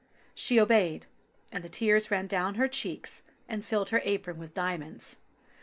She 0.33 0.59
obeyed, 0.59 1.05
and 1.51 1.63
the 1.63 1.69
tears 1.69 2.09
ran 2.09 2.25
down 2.25 2.55
her 2.55 2.67
cheeks, 2.67 3.21
and 3.47 3.63
filled 3.63 3.89
her 3.91 4.01
apron 4.03 4.39
with 4.39 4.51
diamonds. 4.55 5.17